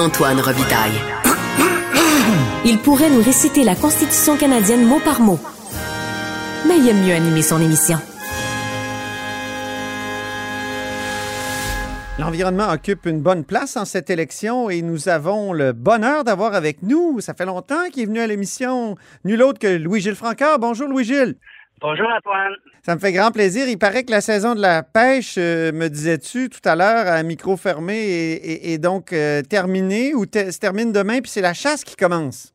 Antoine 0.00 0.40
Robitaille. 0.40 0.98
Il 2.64 2.78
pourrait 2.78 3.10
nous 3.10 3.22
réciter 3.22 3.64
la 3.64 3.74
Constitution 3.74 4.38
canadienne 4.38 4.86
mot 4.86 4.98
par 4.98 5.20
mot. 5.20 5.38
Mais 6.66 6.78
il 6.78 6.88
aime 6.88 7.04
mieux 7.04 7.12
animer 7.12 7.42
son 7.42 7.60
émission. 7.60 7.98
L'environnement 12.18 12.70
occupe 12.70 13.04
une 13.04 13.20
bonne 13.20 13.44
place 13.44 13.76
en 13.76 13.84
cette 13.84 14.08
élection 14.08 14.70
et 14.70 14.80
nous 14.80 15.10
avons 15.10 15.52
le 15.52 15.72
bonheur 15.72 16.24
d'avoir 16.24 16.54
avec 16.54 16.82
nous, 16.82 17.20
ça 17.20 17.34
fait 17.34 17.46
longtemps 17.46 17.88
qu'il 17.92 18.04
est 18.04 18.06
venu 18.06 18.20
à 18.20 18.26
l'émission, 18.26 18.96
nul 19.24 19.42
autre 19.42 19.58
que 19.58 19.76
Louis-Gilles 19.76 20.14
Francard. 20.14 20.58
Bonjour 20.58 20.88
Louis-Gilles. 20.88 21.36
Bonjour 21.80 22.10
Antoine. 22.10 22.54
Ça 22.82 22.94
me 22.94 23.00
fait 23.00 23.12
grand 23.12 23.32
plaisir. 23.32 23.66
Il 23.66 23.78
paraît 23.78 24.04
que 24.04 24.10
la 24.10 24.20
saison 24.20 24.54
de 24.54 24.60
la 24.60 24.82
pêche, 24.82 25.36
euh, 25.38 25.72
me 25.72 25.88
disais-tu 25.88 26.50
tout 26.50 26.60
à 26.68 26.76
l'heure, 26.76 27.06
à 27.06 27.22
micro 27.22 27.56
fermé, 27.56 27.94
est, 27.94 28.78
donc 28.78 29.14
euh, 29.14 29.40
terminée 29.40 30.14
ou 30.14 30.24
se 30.24 30.60
termine 30.60 30.92
demain, 30.92 31.20
puis 31.20 31.30
c'est 31.30 31.40
la 31.40 31.54
chasse 31.54 31.82
qui 31.82 31.96
commence? 31.96 32.52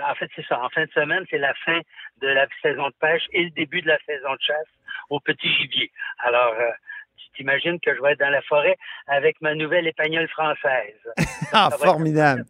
En 0.00 0.14
fait, 0.14 0.30
c'est 0.36 0.46
ça. 0.46 0.62
En 0.62 0.68
fin 0.68 0.84
de 0.84 0.90
semaine, 0.92 1.24
c'est 1.30 1.38
la 1.38 1.52
fin 1.64 1.80
de 2.20 2.28
la 2.28 2.46
saison 2.62 2.86
de 2.88 2.94
pêche 3.00 3.24
et 3.32 3.42
le 3.42 3.50
début 3.50 3.82
de 3.82 3.88
la 3.88 3.98
saison 4.06 4.32
de 4.32 4.40
chasse 4.40 4.70
au 5.10 5.18
petit 5.18 5.52
gibier. 5.56 5.90
Alors, 6.20 6.54
euh, 6.54 6.70
tu 7.16 7.24
t'imagines 7.36 7.80
que 7.80 7.92
je 7.92 8.00
vais 8.00 8.12
être 8.12 8.20
dans 8.20 8.30
la 8.30 8.42
forêt 8.42 8.76
avec 9.08 9.40
ma 9.40 9.56
nouvelle 9.56 9.88
épagnole 9.88 10.28
française. 10.28 11.00
ah, 11.52 11.70
formidable. 11.76 12.44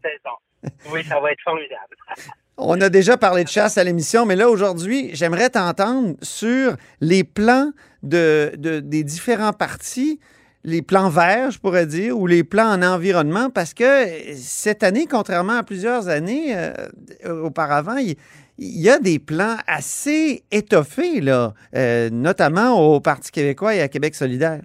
Oui, 0.91 1.03
ça 1.05 1.19
va 1.19 1.33
être 1.33 1.43
formidable. 1.43 1.97
On 2.57 2.81
a 2.81 2.89
déjà 2.89 3.17
parlé 3.17 3.43
de 3.43 3.49
chasse 3.49 3.79
à 3.79 3.85
l'émission, 3.85 4.27
mais 4.27 4.37
là, 4.37 4.49
aujourd'hui, 4.49 5.11
j'aimerais 5.13 5.51
t'entendre 5.51 6.15
sur 6.23 6.77
les 7.01 7.25
plans 7.25 7.73
de, 8.05 8.53
des 8.57 9.03
différents 9.03 9.53
partis, 9.53 10.21
les 10.63 10.81
plans 10.81 11.09
verts, 11.09 11.51
je 11.51 11.59
pourrais 11.59 11.87
dire, 11.87 12.17
ou 12.17 12.29
les 12.29 12.45
plans 12.45 12.73
en 12.73 12.83
environnement, 12.83 13.51
parce 13.51 13.75
que 13.75 14.07
cette 14.37 14.85
année, 14.85 15.07
contrairement 15.11 15.55
à 15.55 15.63
plusieurs 15.65 16.09
années 16.09 16.55
euh, 16.57 17.43
auparavant, 17.43 17.97
il, 17.97 18.17
y 18.59 18.89
a 18.89 19.01
des 19.01 19.19
plans 19.19 19.57
assez 19.67 20.45
étoffés, 20.53 21.21
euh, 21.27 22.09
notamment 22.11 22.79
au 22.79 23.01
Parti 23.01 23.33
québécois 23.33 23.75
et 23.75 23.81
à 23.81 23.89
Québec 23.89 24.15
solidaire. 24.15 24.61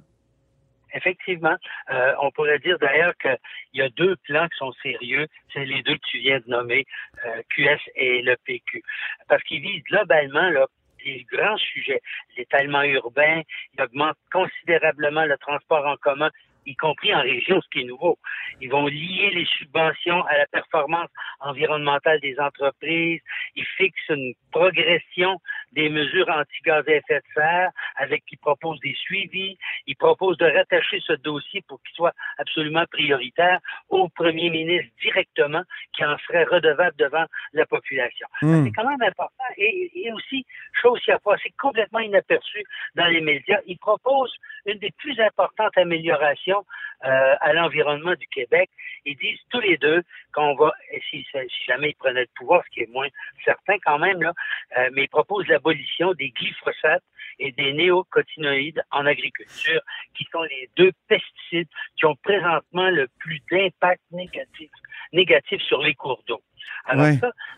Effectivement, 0.94 1.56
euh, 1.92 2.14
on 2.22 2.32
pourrait 2.32 2.60
dire 2.60 2.80
d'ailleurs 2.80 3.16
qu'il 3.18 3.38
y 3.74 3.82
a 3.82 3.90
deux 3.90 4.16
plans 4.24 4.48
qui 4.48 4.58
sont 4.58 4.74
sérieux, 4.82 5.28
c'est 5.54 5.66
les 5.66 5.82
deux 5.84 5.96
que 5.96 6.08
tu 6.10 6.20
viens 6.20 6.40
de 6.40 6.50
nommer, 6.50 6.86
euh, 7.26 7.42
QS 7.50 7.80
et 7.96 8.22
le 8.22 8.36
PQ, 8.46 8.82
parce 9.28 9.44
qu'ils 9.44 9.62
visent 9.62 9.84
globalement 9.84 10.50
là, 10.50 10.68
des 11.06 11.26
grands 11.32 11.58
sujets, 11.58 12.02
l'étalement 12.38 12.84
urbain, 12.84 13.42
ils 13.74 13.82
augmentent 13.82 14.18
considérablement 14.32 15.26
le 15.26 15.38
transport 15.38 15.86
en 15.86 15.96
commun, 15.98 16.30
y 16.66 16.76
compris 16.76 17.14
en 17.14 17.22
région, 17.22 17.62
ce 17.62 17.68
qui 17.70 17.82
est 17.82 17.86
nouveau. 17.86 18.18
Ils 18.62 18.70
vont 18.70 18.88
lier 18.88 19.32
les 19.34 19.46
subventions 19.46 20.24
à 20.26 20.38
la 20.38 20.46
performance 20.48 21.10
environnementale 21.40 22.20
des 22.22 22.40
entreprises. 22.40 23.22
Ils 23.56 23.66
fixent 23.66 24.10
une 24.10 24.34
progression 24.52 25.40
des 25.74 25.90
mesures 25.90 26.30
anti-gaz 26.30 26.84
à 26.88 26.92
effet 26.92 27.20
de 27.20 27.34
serre 27.34 27.72
avec 27.96 28.26
qui 28.26 28.36
proposent 28.38 28.80
des 28.80 28.96
suivis. 28.96 29.58
Ils 29.88 29.96
proposent 29.96 30.38
de 30.38 30.46
rattacher 30.46 31.02
ce 31.06 31.14
dossier 31.14 31.64
pour 31.68 31.82
qu'il 31.84 31.96
soit 31.96 32.14
absolument 32.38 32.86
prioritaire 32.92 33.60
au 33.90 34.10
premier 34.10 34.50
ministre 34.50 34.92
directement 35.02 35.64
qui 35.96 36.06
en 36.06 36.18
serait 36.20 36.46
redevable 36.46 36.96
devant 36.98 37.26
la 37.54 37.66
population. 37.66 38.28
Hmm. 38.42 38.66
C'est 38.66 38.72
quand 38.72 38.88
même 38.88 39.02
important. 39.02 39.44
Et, 39.60 39.92
et 39.94 40.12
aussi, 40.14 40.46
chose 40.82 41.00
qui 41.02 41.12
a 41.12 41.20
passé 41.20 41.54
complètement 41.60 42.00
inaperçue 42.00 42.64
dans 42.96 43.08
les 43.08 43.22
médias, 43.22 43.60
ils 43.68 43.78
proposent 43.78 44.34
une 44.66 44.80
des 44.80 44.92
plus 44.92 45.20
importantes 45.20 45.78
améliorations 45.78 46.66
euh, 47.06 47.36
à 47.40 47.54
l'environnement 47.54 48.16
du 48.16 48.28
Québec. 48.28 48.70
Ils 49.06 49.18
disent 49.18 49.40
tous 49.50 49.60
les 49.60 49.78
deux 49.78 50.02
qu'on 50.34 50.56
va, 50.56 50.72
si, 51.10 51.26
si, 51.32 51.66
jamais 51.68 51.90
ils 51.90 51.96
prenaient 51.96 52.22
le 52.22 52.30
pouvoir, 52.36 52.64
ce 52.66 52.70
qui 52.72 52.82
est 52.82 52.92
moins 52.92 53.08
certain 53.46 53.78
quand 53.86 54.00
même, 54.00 54.22
là, 54.22 54.34
euh, 54.78 54.90
mais 54.94 55.04
ils 55.04 55.10
proposent 55.10 55.48
l'abolition 55.48 56.14
des 56.14 56.30
glyphosates 56.30 57.04
et 57.40 57.52
des 57.54 57.74
néocotinoïdes 57.74 58.82
en 58.92 59.06
agriculture, 59.06 59.82
qui 60.14 60.26
sont 60.32 60.44
les 60.44 60.70
deux 60.76 60.92
pesticides 61.08 61.70
qui 61.98 62.06
ont 62.06 62.16
présentement 62.22 62.90
le 62.90 63.08
plus 63.20 63.42
d'impact 63.50 64.02
négatif, 64.12 64.70
négatif 65.14 65.62
sur 65.62 65.82
les 65.82 65.96
cours 65.96 66.22
d'eau. 66.28 66.42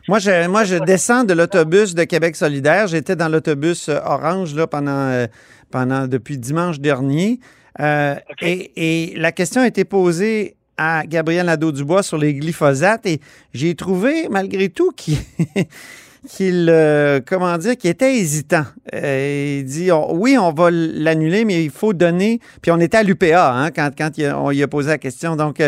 Moi, 0.07 0.19
je, 0.19 0.47
moi, 0.47 0.63
je 0.63 0.75
descends 0.75 1.23
de 1.23 1.33
l'autobus 1.33 1.95
de 1.95 2.03
Québec 2.03 2.35
solidaire. 2.35 2.87
J'étais 2.87 3.15
dans 3.15 3.29
l'autobus 3.29 3.89
euh, 3.89 3.99
orange 4.03 4.55
là, 4.55 4.67
pendant, 4.67 5.27
pendant 5.69 6.07
depuis 6.07 6.37
dimanche 6.37 6.79
dernier. 6.79 7.39
Euh, 7.79 8.15
et, 8.41 9.13
la 9.15 9.31
question 9.31 9.61
a 9.61 9.67
été 9.67 9.85
posée 9.85 10.55
à 10.77 11.05
Gabriel 11.05 11.45
Nadeau-Dubois 11.45 12.03
sur 12.03 12.17
les 12.17 12.33
glyphosates 12.33 13.05
et 13.05 13.21
j'ai 13.53 13.75
trouvé, 13.75 14.27
malgré 14.29 14.69
tout, 14.69 14.91
qu'il. 14.91 15.17
Euh, 16.39 17.19
comment 17.25 17.57
dire, 17.57 17.75
qu'il 17.77 17.89
était 17.89 18.15
hésitant. 18.15 18.63
Euh, 18.93 19.57
il 19.59 19.65
dit 19.65 19.89
oui, 19.91 20.37
on 20.37 20.51
va 20.51 20.69
l'annuler, 20.71 21.45
mais 21.45 21.63
il 21.63 21.71
faut 21.71 21.93
donner. 21.93 22.39
Puis 22.61 22.71
on 22.71 22.79
était 22.79 22.97
à 22.97 23.03
l'UPA 23.03 23.53
hein, 23.53 23.71
quand, 23.71 23.89
quand 23.97 24.11
on 24.35 24.51
lui 24.51 24.61
a 24.61 24.67
posé 24.67 24.89
la 24.89 24.97
question. 24.97 25.35
Donc, 25.35 25.59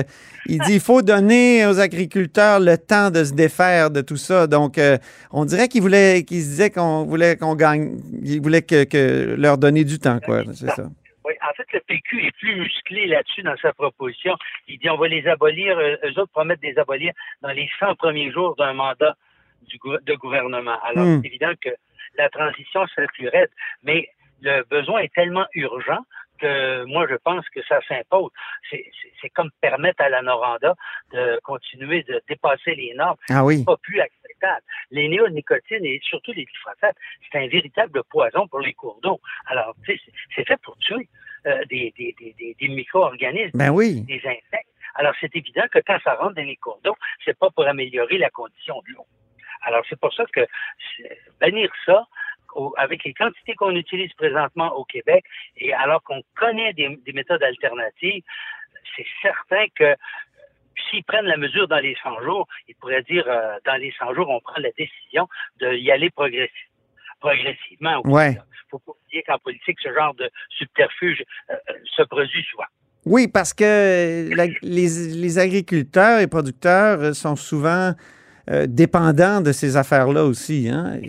il 0.45 0.59
dit 0.59 0.73
il 0.75 0.79
faut 0.79 1.01
donner 1.01 1.65
aux 1.65 1.79
agriculteurs 1.79 2.59
le 2.59 2.77
temps 2.77 3.09
de 3.09 3.23
se 3.23 3.33
défaire 3.33 3.89
de 3.89 4.01
tout 4.01 4.17
ça. 4.17 4.47
Donc, 4.47 4.79
on 5.31 5.45
dirait 5.45 5.67
qu'il 5.67 5.81
voulait, 5.81 6.23
qu'il 6.23 6.41
se 6.41 6.49
disait 6.49 6.69
qu'on 6.69 7.03
voulait 7.03 7.35
qu'on 7.35 7.55
gagne, 7.55 7.97
il 8.23 8.41
voulait 8.41 8.61
que, 8.61 9.35
leur 9.35 9.57
donner 9.57 9.83
du 9.83 9.97
temps, 9.97 10.19
quoi. 10.23 10.43
C'est 10.53 10.69
ça. 10.69 10.87
Oui, 11.25 11.33
en 11.41 11.53
fait, 11.53 11.65
le 11.73 11.79
PQ 11.79 12.25
est 12.25 12.37
plus 12.37 12.55
musclé 12.55 13.07
là-dessus 13.07 13.43
dans 13.43 13.55
sa 13.61 13.71
proposition. 13.73 14.35
Il 14.67 14.77
dit 14.79 14.89
on 14.89 14.97
va 14.97 15.07
les 15.07 15.25
abolir, 15.27 15.77
euh, 15.77 15.95
eux 16.03 16.19
autres 16.19 16.31
promettent 16.31 16.61
de 16.61 16.67
les 16.67 16.77
abolir 16.77 17.13
dans 17.41 17.51
les 17.51 17.69
100 17.79 17.95
premiers 17.95 18.31
jours 18.31 18.55
d'un 18.57 18.73
mandat 18.73 19.15
du, 19.67 19.77
de 20.01 20.13
gouvernement. 20.15 20.77
Alors, 20.83 21.05
hmm. 21.05 21.21
c'est 21.21 21.27
évident 21.27 21.53
que 21.61 21.69
la 22.17 22.29
transition 22.29 22.85
serait 22.87 23.07
plus 23.07 23.27
raide, 23.29 23.49
mais 23.83 24.07
le 24.41 24.63
besoin 24.69 24.99
est 24.99 25.13
tellement 25.13 25.45
urgent 25.53 26.03
que 26.39 26.83
moi, 26.85 27.07
je 27.09 27.15
pense 27.15 27.47
que 27.49 27.61
ça 27.63 27.79
s'impose. 27.87 28.31
C'est 28.69 29.29
comme 29.29 29.49
permettre 29.61 30.01
à 30.03 30.09
la 30.09 30.21
Noranda 30.21 30.75
de 31.11 31.39
continuer 31.43 32.03
de 32.03 32.21
dépasser 32.27 32.75
les 32.75 32.93
normes. 32.95 33.17
Ah 33.29 33.45
oui. 33.45 33.63
pas 33.63 33.77
plus 33.77 33.99
acceptable. 33.99 34.63
Les 34.91 35.07
néonicotines 35.07 35.85
et 35.85 36.01
surtout 36.03 36.33
les 36.33 36.45
glyphosates, 36.45 36.97
c'est 37.31 37.37
un 37.39 37.47
véritable 37.47 38.03
poison 38.09 38.47
pour 38.47 38.59
les 38.59 38.73
cours 38.73 38.99
d'eau. 39.01 39.21
Alors, 39.47 39.75
tu 39.85 39.95
sais, 39.95 40.01
c'est 40.35 40.47
fait 40.47 40.59
pour 40.61 40.77
tuer 40.77 41.07
euh, 41.45 41.63
des, 41.69 41.93
des, 41.97 42.15
des, 42.19 42.55
des 42.59 42.67
micro-organismes, 42.67 43.57
ben 43.57 43.69
oui. 43.69 44.01
des 44.01 44.21
insectes. 44.25 44.69
Alors, 44.95 45.13
c'est 45.19 45.35
évident 45.35 45.63
que 45.71 45.79
quand 45.85 45.97
ça 46.03 46.15
rentre 46.15 46.35
dans 46.35 46.45
les 46.45 46.57
cours 46.57 46.79
d'eau, 46.83 46.95
c'est 47.25 47.37
pas 47.37 47.49
pour 47.49 47.65
améliorer 47.65 48.17
la 48.17 48.29
condition 48.29 48.81
de 48.87 48.93
l'eau. 48.93 49.05
Alors, 49.63 49.83
c'est 49.89 49.99
pour 49.99 50.13
ça 50.13 50.23
que 50.31 50.41
bannir 51.39 51.69
ça, 51.85 52.05
avec 52.77 53.03
les 53.03 53.13
quantités 53.13 53.55
qu'on 53.55 53.75
utilise 53.75 54.13
présentement 54.13 54.75
au 54.75 54.85
Québec, 54.85 55.23
et 55.57 55.73
alors 55.73 56.03
qu'on 56.03 56.21
connaît 56.35 56.73
des, 56.73 56.99
méthodes 57.13 57.43
alternatives, 57.43 58.23
c'est 58.95 59.05
certain 59.21 59.65
que 59.75 59.95
s'ils 60.89 61.03
prennent 61.03 61.25
la 61.25 61.37
mesure 61.37 61.67
dans 61.67 61.79
les 61.79 61.95
100 62.03 62.21
jours, 62.21 62.47
ils 62.67 62.75
pourraient 62.75 63.03
dire 63.03 63.23
euh, 63.27 63.57
dans 63.65 63.75
les 63.75 63.93
100 63.97 64.13
jours, 64.13 64.29
on 64.29 64.39
prend 64.39 64.59
la 64.59 64.71
décision 64.77 65.27
d'y 65.59 65.91
aller 65.91 66.09
progressivement. 66.11 68.01
Il 68.05 68.11
ouais. 68.11 68.37
faut 68.69 68.79
pas 68.79 68.91
oublier 68.91 69.23
qu'en 69.23 69.37
politique, 69.39 69.77
ce 69.81 69.93
genre 69.93 70.13
de 70.15 70.29
subterfuge 70.49 71.23
euh, 71.49 71.55
euh, 71.69 71.73
se 71.95 72.03
produit 72.03 72.43
souvent. 72.51 72.65
Oui, 73.05 73.27
parce 73.27 73.53
que 73.53 74.29
les, 74.61 75.39
agriculteurs 75.39 76.19
et 76.21 76.27
producteurs 76.27 77.13
sont 77.13 77.35
souvent 77.35 77.93
dépendants 78.47 79.41
de 79.41 79.51
ces 79.51 79.77
affaires-là 79.77 80.23
aussi. 80.25 80.69
Hein? 80.69 80.99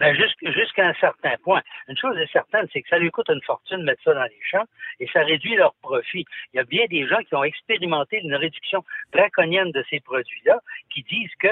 Ben, 0.00 0.16
jusqu'à 0.16 0.88
un 0.88 0.94
certain 0.94 1.36
point. 1.42 1.60
Une 1.88 1.96
chose 1.98 2.16
est 2.16 2.32
certaine, 2.32 2.66
c'est 2.72 2.80
que 2.80 2.88
ça 2.88 2.98
lui 2.98 3.10
coûte 3.10 3.28
une 3.28 3.42
fortune 3.42 3.80
de 3.80 3.84
mettre 3.84 4.02
ça 4.02 4.14
dans 4.14 4.24
les 4.24 4.40
champs 4.50 4.64
et 4.98 5.06
ça 5.12 5.20
réduit 5.20 5.56
leur 5.56 5.74
profit. 5.82 6.24
Il 6.54 6.56
y 6.56 6.60
a 6.60 6.64
bien 6.64 6.86
des 6.88 7.06
gens 7.06 7.18
qui 7.28 7.34
ont 7.34 7.44
expérimenté 7.44 8.18
une 8.22 8.34
réduction 8.34 8.82
draconienne 9.12 9.70
de 9.72 9.84
ces 9.90 10.00
produits-là 10.00 10.58
qui 10.88 11.02
disent 11.02 11.34
que, 11.38 11.48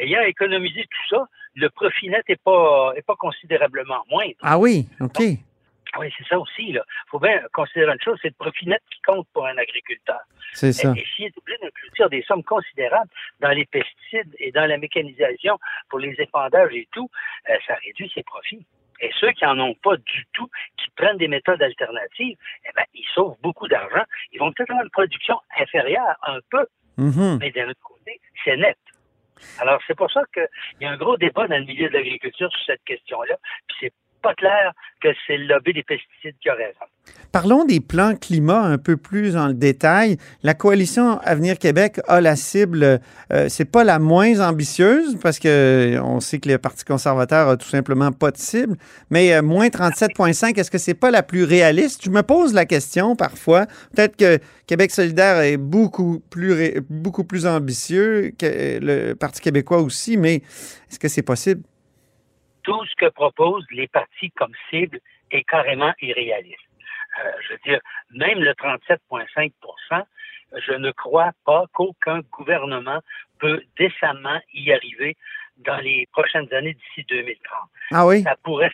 ayant 0.00 0.22
économisé 0.22 0.82
tout 0.82 1.16
ça, 1.16 1.28
le 1.54 1.70
profit 1.70 2.08
net 2.08 2.24
n'est 2.28 2.34
pas, 2.34 2.94
est 2.96 3.06
pas 3.06 3.14
considérablement 3.14 4.02
moindre. 4.10 4.34
Ah 4.42 4.58
oui, 4.58 4.88
OK. 5.00 5.22
Oui, 5.98 6.12
c'est 6.16 6.26
ça 6.26 6.38
aussi. 6.38 6.70
Il 6.70 6.82
faut 7.08 7.18
bien 7.18 7.40
considérer 7.52 7.92
une 7.92 8.00
chose, 8.00 8.18
c'est 8.22 8.28
le 8.28 8.34
profit 8.34 8.66
net 8.66 8.82
qui 8.90 9.00
compte 9.02 9.26
pour 9.32 9.46
un 9.46 9.56
agriculteur. 9.56 10.20
C'est 10.52 10.72
ça. 10.72 10.92
Et, 10.96 11.04
s'il 11.14 11.26
est 11.26 11.38
obligé 11.38 11.58
d'inclure 11.58 12.10
des 12.10 12.22
sommes 12.22 12.44
considérables 12.44 13.10
dans 13.40 13.50
les 13.50 13.64
pesticides 13.64 14.34
et 14.38 14.52
dans 14.52 14.66
la 14.66 14.78
mécanisation 14.78 15.58
pour 15.88 15.98
les 15.98 16.14
épandages 16.18 16.72
et 16.72 16.88
tout, 16.92 17.10
euh, 17.48 17.56
ça 17.66 17.74
réduit 17.84 18.10
ses 18.14 18.22
profits. 18.22 18.64
Et 19.00 19.10
ceux 19.20 19.32
qui 19.32 19.44
n'en 19.44 19.58
ont 19.58 19.74
pas 19.74 19.96
du 19.96 20.24
tout, 20.32 20.48
qui 20.78 20.88
prennent 20.96 21.18
des 21.18 21.28
méthodes 21.28 21.62
alternatives, 21.62 22.36
eh 22.64 22.72
ben, 22.74 22.84
ils 22.94 23.06
sauvent 23.14 23.36
beaucoup 23.42 23.68
d'argent. 23.68 24.04
Ils 24.32 24.38
vont 24.38 24.52
peut-être 24.52 24.70
avoir 24.70 24.84
une 24.84 24.90
production 24.90 25.40
inférieure 25.58 26.16
un 26.22 26.38
peu, 26.50 26.66
mm-hmm. 26.98 27.38
mais 27.38 27.50
d'un 27.50 27.68
autre 27.68 27.82
côté, 27.82 28.20
c'est 28.44 28.56
net. 28.56 28.78
Alors, 29.58 29.80
c'est 29.86 29.96
pour 29.96 30.10
ça 30.10 30.22
qu'il 30.32 30.46
y 30.80 30.84
a 30.84 30.90
un 30.90 30.96
gros 30.96 31.16
débat 31.16 31.46
dans 31.48 31.58
le 31.58 31.64
milieu 31.64 31.88
de 31.88 31.94
l'agriculture 31.94 32.50
sur 32.50 32.64
cette 32.66 32.84
question-là. 32.84 33.36
Puis 33.66 33.76
c'est 33.80 33.92
pas 34.24 34.34
clair 34.34 34.72
que 35.02 35.08
c'est 35.26 35.36
le 35.36 35.46
lobby 35.46 35.74
des 35.74 35.82
pesticides 35.82 36.34
qui 36.40 36.48
a 36.48 36.54
raison. 36.54 36.86
Parlons 37.30 37.64
des 37.64 37.80
plans 37.80 38.14
climat 38.16 38.62
un 38.62 38.78
peu 38.78 38.96
plus 38.96 39.36
en 39.36 39.50
détail. 39.50 40.16
La 40.42 40.54
coalition 40.54 41.18
Avenir 41.18 41.58
Québec 41.58 42.00
a 42.08 42.20
la 42.20 42.36
cible, 42.36 43.00
euh, 43.32 43.48
c'est 43.48 43.66
pas 43.66 43.84
la 43.84 43.98
moins 43.98 44.40
ambitieuse 44.40 45.18
parce 45.20 45.38
que 45.38 45.98
on 46.02 46.20
sait 46.20 46.38
que 46.38 46.48
le 46.48 46.58
Parti 46.58 46.84
conservateur 46.84 47.48
a 47.48 47.56
tout 47.58 47.68
simplement 47.68 48.12
pas 48.12 48.30
de 48.30 48.38
cible, 48.38 48.76
mais 49.10 49.34
euh, 49.34 49.42
moins 49.42 49.66
37,5, 49.66 50.58
est-ce 50.58 50.70
que 50.70 50.78
c'est 50.78 50.94
pas 50.94 51.10
la 51.10 51.22
plus 51.22 51.44
réaliste? 51.44 52.02
Je 52.04 52.10
me 52.10 52.22
pose 52.22 52.54
la 52.54 52.64
question 52.64 53.16
parfois. 53.16 53.66
Peut-être 53.94 54.16
que 54.16 54.38
Québec 54.66 54.90
solidaire 54.90 55.40
est 55.40 55.58
beaucoup 55.58 56.22
plus 56.30 57.46
ambitieux 57.46 58.32
que 58.38 58.78
le 58.80 59.14
Parti 59.14 59.42
québécois 59.42 59.82
aussi, 59.82 60.16
mais 60.16 60.36
est-ce 60.90 60.98
que 60.98 61.08
c'est 61.08 61.22
possible? 61.22 61.62
Tout 62.64 62.84
ce 62.86 62.94
que 62.96 63.10
proposent 63.10 63.66
les 63.70 63.88
partis 63.88 64.30
comme 64.32 64.52
cible 64.70 64.98
est 65.30 65.44
carrément 65.44 65.92
irréaliste. 66.00 66.58
Euh, 67.22 67.30
je 67.46 67.52
veux 67.52 67.60
dire, 67.64 67.80
même 68.10 68.40
le 68.40 68.52
37,5% 68.52 70.04
je 70.66 70.72
ne 70.72 70.90
crois 70.92 71.32
pas 71.44 71.64
qu'aucun 71.72 72.20
gouvernement 72.30 73.00
peut 73.38 73.62
décemment 73.78 74.40
y 74.52 74.72
arriver 74.72 75.16
dans 75.58 75.78
les 75.78 76.08
prochaines 76.12 76.52
années 76.52 76.74
d'ici 76.74 77.06
2030. 77.08 77.38
Ah 77.92 78.06
oui? 78.06 78.22
Ça 78.22 78.36
pourrait, 78.42 78.70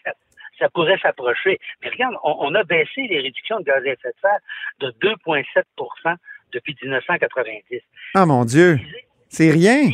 ça 0.59 0.69
pourrait 0.71 0.99
s'approcher. 0.99 1.59
Mais 1.83 1.91
regarde, 1.91 2.17
on, 2.23 2.55
a 2.55 2.65
baissé 2.65 3.07
les 3.09 3.21
réductions 3.21 3.61
de 3.61 3.65
gaz 3.65 3.83
à 3.85 3.91
effet 3.91 4.09
de 4.09 4.15
serre 4.21 4.39
de 4.81 4.91
2,7% 5.01 6.17
depuis 6.53 6.77
1990. 6.83 7.81
Ah 8.15 8.27
mon 8.27 8.45
Dieu! 8.45 8.79
C'est 9.29 9.51
rien! 9.51 9.89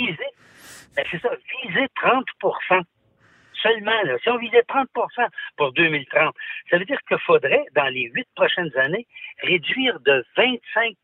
Ben, 0.96 1.04
c'est 1.10 1.20
ça, 1.20 1.30
viser 1.62 1.86
30 1.96 2.24
seulement, 3.66 4.18
si 4.22 4.28
on 4.28 4.38
visait 4.38 4.62
30% 4.68 4.86
pour 5.56 5.72
2030, 5.72 6.34
ça 6.70 6.78
veut 6.78 6.84
dire 6.84 6.98
qu'il 7.08 7.18
faudrait, 7.18 7.64
dans 7.74 7.86
les 7.86 8.10
huit 8.14 8.28
prochaines 8.34 8.76
années, 8.76 9.06
réduire 9.42 9.98
de 10.00 10.24
25% 10.36 10.94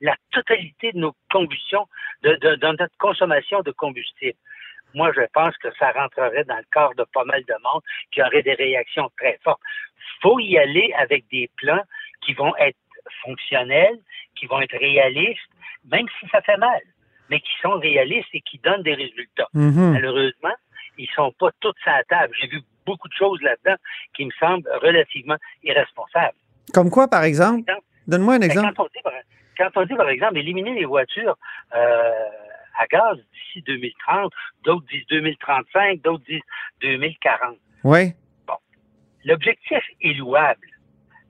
la 0.00 0.16
totalité 0.32 0.92
de 0.92 0.98
nos 0.98 1.14
combustions, 1.30 1.86
de, 2.22 2.56
notre 2.66 2.96
consommation 2.98 3.60
de 3.62 3.72
combustible. 3.72 4.38
Moi, 4.94 5.12
je 5.14 5.22
pense 5.34 5.56
que 5.58 5.68
ça 5.78 5.92
rentrerait 5.92 6.44
dans 6.44 6.56
le 6.56 6.64
corps 6.72 6.94
de 6.94 7.04
pas 7.12 7.24
mal 7.24 7.44
de 7.44 7.54
monde 7.62 7.82
qui 8.10 8.22
aurait 8.22 8.42
des 8.42 8.54
réactions 8.54 9.10
très 9.18 9.38
fortes. 9.44 9.60
Il 9.96 10.22
faut 10.22 10.38
y 10.40 10.58
aller 10.58 10.92
avec 10.98 11.28
des 11.30 11.50
plans 11.56 11.82
qui 12.22 12.32
vont 12.32 12.56
être 12.56 12.78
fonctionnels, 13.22 13.98
qui 14.34 14.46
vont 14.46 14.60
être 14.60 14.76
réalistes, 14.78 15.50
même 15.90 16.06
si 16.18 16.28
ça 16.28 16.40
fait 16.42 16.56
mal, 16.56 16.80
mais 17.28 17.40
qui 17.40 17.52
sont 17.60 17.78
réalistes 17.78 18.28
et 18.32 18.40
qui 18.40 18.58
donnent 18.58 18.82
des 18.82 18.94
résultats. 18.94 19.48
Mm-hmm. 19.54 19.92
Malheureusement, 19.92 20.54
ils 20.98 21.08
sont 21.14 21.32
pas 21.38 21.50
tous 21.60 21.74
à 21.86 21.98
la 21.98 22.04
table. 22.04 22.34
J'ai 22.40 22.48
vu 22.48 22.60
beaucoup 22.84 23.08
de 23.08 23.14
choses 23.14 23.40
là-dedans 23.42 23.76
qui 24.14 24.24
me 24.24 24.30
semblent 24.38 24.68
relativement 24.82 25.36
irresponsables. 25.62 26.36
Comme 26.74 26.90
quoi, 26.90 27.08
par 27.08 27.24
exemple? 27.24 27.70
Donne-moi 28.06 28.34
un 28.34 28.38
ben, 28.38 28.50
exemple. 28.50 28.74
Quand 28.76 28.84
on, 29.76 29.84
dit, 29.84 29.94
par, 29.96 30.08
exemple, 30.08 30.38
éliminer 30.38 30.74
les 30.74 30.84
voitures 30.84 31.36
euh, 31.74 32.12
à 32.78 32.86
gaz 32.86 33.16
d'ici 33.16 33.62
2030, 33.62 34.32
d'autres 34.64 34.86
disent 34.90 35.06
2035, 35.08 36.00
d'autres 36.02 36.24
disent 36.24 36.42
2040. 36.80 37.56
Oui. 37.84 38.12
Bon. 38.46 38.54
L'objectif 39.24 39.82
est 40.00 40.14
louable, 40.14 40.66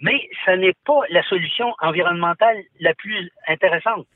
mais 0.01 0.29
ce 0.45 0.53
n'est 0.53 0.77
pas 0.85 1.01
la 1.11 1.23
solution 1.25 1.75
environnementale 1.81 2.59
la 2.81 2.95
plus 2.95 3.31
intéressante. 3.49 4.07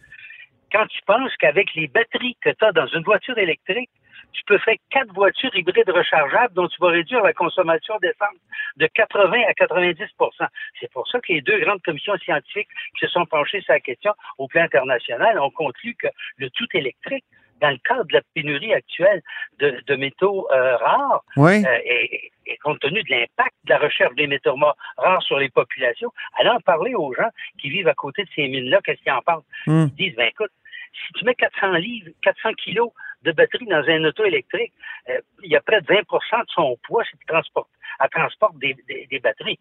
Quand 0.71 0.87
tu 0.87 1.01
penses 1.07 1.35
qu'avec 1.39 1.75
les 1.75 1.89
batteries 1.89 2.37
que 2.41 2.51
tu 2.51 2.65
as 2.65 2.73
dans 2.73 2.87
une 2.87 3.03
voiture 3.03 3.37
électrique, 3.39 3.91
tu 4.33 4.43
peux 4.45 4.59
faire 4.59 4.77
quatre 4.91 5.13
voitures 5.13 5.55
hybrides 5.55 5.91
rechargeables 5.91 6.55
dont 6.55 6.69
tu 6.69 6.77
vas 6.81 6.89
réduire 6.89 7.23
la 7.23 7.33
consommation 7.33 7.97
d'essence 8.01 8.37
de 8.77 8.87
80 8.87 9.43
à 9.49 9.53
90% 9.53 10.47
C'est 10.81 10.91
pour 10.93 11.09
ça 11.09 11.21
que 11.21 11.33
les 11.33 11.43
deux 11.43 11.59
grandes 11.61 11.83
commissions 11.83 12.17
scientifiques 12.19 12.69
qui 12.99 13.07
se 13.07 13.09
sont 13.09 13.27
penchées 13.27 13.61
sur 13.61 13.73
la 13.73 13.81
question 13.81 14.13
au 14.39 14.49
plan 14.49 14.63
international 14.63 15.39
ont 15.39 15.51
conclu 15.51 15.95
que 15.95 16.09
le 16.37 16.51
tout 16.51 16.67
électrique, 16.75 17.25
dans 17.61 17.71
le 17.71 17.79
cadre 17.79 18.05
de 18.05 18.15
la 18.15 18.23
pénurie 18.35 18.75
actuelle 18.75 19.23
de, 19.61 19.95
métaux 19.95 20.49
euh, 20.51 20.77
rares, 20.77 21.23
euh, 21.39 21.63
et, 21.85 22.33
compte 22.65 22.81
tenu 22.81 23.03
de 23.05 23.11
l'impact 23.11 23.55
de 23.65 23.71
la 23.71 23.79
recherche 23.79 24.15
des 24.17 24.27
métaux 24.27 24.57
rares 24.97 25.23
sur 25.23 25.39
les 25.39 25.49
populations, 25.49 26.11
allons 26.39 26.59
parler 26.61 26.95
aux 26.95 27.15
gens 27.15 27.31
qui 27.61 27.71
vivent 27.71 27.89
à 27.89 27.95
côté 27.95 28.25
de 28.25 28.29
ces 28.35 28.49
mines-là, 28.49 28.81
qu'est-ce 28.85 29.01
qu'ils 29.03 29.13
en 29.13 29.23
pensent? 29.23 29.45
Hmm. 29.67 29.87
Ils 29.97 30.07
disent, 30.07 30.17
ben 30.17 30.27
écoute, 30.27 30.51
si 30.93 31.13
tu 31.15 31.25
mets 31.25 31.35
400 31.35 31.73
livres, 31.75 32.11
400 32.23 32.53
kilos 32.55 32.91
de 33.25 33.33
batterie 33.33 33.67
dans 33.67 33.85
un 33.89 34.05
auto 34.05 34.25
électrique, 34.25 34.73
euh, 35.09 35.21
il 35.43 35.51
y 35.51 35.57
a 35.57 35.61
près 35.61 35.81
de 35.81 35.87
20% 35.87 36.03
de 36.03 36.45
son 36.49 36.77
poids, 36.85 37.03
c'est 37.11 37.27
transporte, 37.27 37.69
elle 38.01 38.09
transporte 38.11 38.59
des, 38.59 38.75
batteries. 39.23 39.59